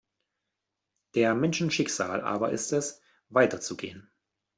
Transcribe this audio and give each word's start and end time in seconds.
Der 1.13 1.35
Menschen 1.35 1.69
Schicksal 1.69 2.21
aber 2.21 2.49
ist 2.49 2.71
es, 2.73 3.03
weiter 3.29 3.59
zu 3.61 3.77
gehen. 3.77 4.09